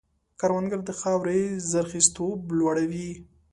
کروندګر 0.39 0.79
د 0.85 0.91
خاورې 0.99 1.41
زرخېزتوب 1.71 2.39
لوړوي 2.59 3.09